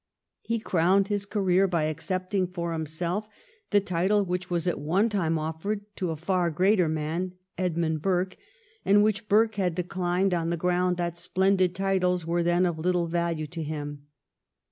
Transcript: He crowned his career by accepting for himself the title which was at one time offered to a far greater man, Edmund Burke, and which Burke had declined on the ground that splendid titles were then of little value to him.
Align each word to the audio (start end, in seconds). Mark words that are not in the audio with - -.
He 0.41 0.57
crowned 0.57 1.09
his 1.09 1.27
career 1.27 1.67
by 1.67 1.83
accepting 1.83 2.47
for 2.47 2.73
himself 2.73 3.27
the 3.69 3.79
title 3.79 4.25
which 4.25 4.49
was 4.49 4.67
at 4.67 4.79
one 4.79 5.09
time 5.09 5.37
offered 5.37 5.81
to 5.97 6.09
a 6.09 6.15
far 6.15 6.49
greater 6.49 6.89
man, 6.89 7.33
Edmund 7.55 8.01
Burke, 8.01 8.35
and 8.83 9.03
which 9.03 9.29
Burke 9.29 9.53
had 9.61 9.75
declined 9.75 10.33
on 10.33 10.49
the 10.49 10.57
ground 10.57 10.97
that 10.97 11.17
splendid 11.17 11.75
titles 11.75 12.25
were 12.25 12.41
then 12.41 12.65
of 12.65 12.79
little 12.79 13.05
value 13.05 13.45
to 13.45 13.61
him. 13.61 14.07